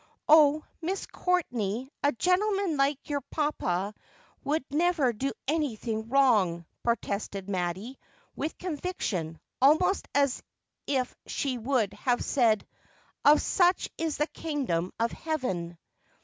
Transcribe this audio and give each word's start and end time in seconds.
'Oh, 0.27 0.63
Miss 0.81 1.05
Courtenay, 1.05 1.85
a 2.01 2.11
gentleman 2.13 2.75
like 2.75 3.07
your 3.07 3.21
papa 3.29 3.93
would 4.43 4.65
never 4.71 5.13
do 5.13 5.31
anything 5.47 6.09
wrong,' 6.09 6.65
protested 6.81 7.47
Mattie, 7.47 7.99
with 8.35 8.57
conviction, 8.57 9.39
almost 9.61 10.07
as 10.15 10.41
if 10.87 11.15
she 11.27 11.59
would 11.59 11.93
have 11.93 12.23
said,' 12.25 12.65
Of 13.23 13.43
such 13.43 13.91
is 13.99 14.17
the 14.17 14.25
kingdom 14.25 14.91
of 14.99 15.11
heaven.' 15.11 15.77